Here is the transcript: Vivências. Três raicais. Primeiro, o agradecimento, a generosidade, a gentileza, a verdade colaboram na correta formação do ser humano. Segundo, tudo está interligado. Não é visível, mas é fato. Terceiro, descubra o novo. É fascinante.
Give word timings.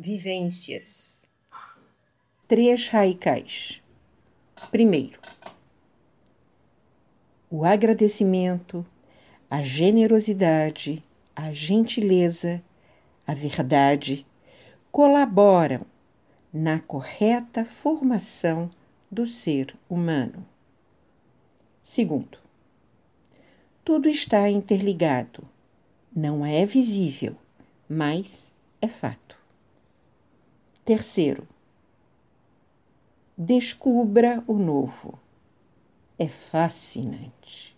Vivências. 0.00 1.26
Três 2.46 2.86
raicais. 2.86 3.82
Primeiro, 4.70 5.18
o 7.50 7.64
agradecimento, 7.64 8.86
a 9.50 9.60
generosidade, 9.60 11.02
a 11.34 11.52
gentileza, 11.52 12.62
a 13.26 13.34
verdade 13.34 14.24
colaboram 14.92 15.84
na 16.52 16.78
correta 16.78 17.64
formação 17.64 18.70
do 19.10 19.26
ser 19.26 19.74
humano. 19.90 20.46
Segundo, 21.82 22.38
tudo 23.84 24.08
está 24.08 24.48
interligado. 24.48 25.42
Não 26.14 26.46
é 26.46 26.64
visível, 26.64 27.34
mas 27.88 28.54
é 28.80 28.86
fato. 28.86 29.37
Terceiro, 30.88 31.46
descubra 33.36 34.42
o 34.46 34.54
novo. 34.54 35.18
É 36.18 36.26
fascinante. 36.26 37.77